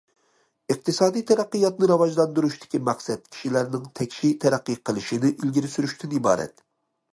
[0.73, 6.69] ئىقتىسادىي تەرەققىياتنى راۋاجلاندۇرۇشتىكى مەقسەت، كىشىلەرنىڭ تەكشى تەرەققىي قىلىشىنى ئىلگىرى سۈرۈشتىن ئىبارەت.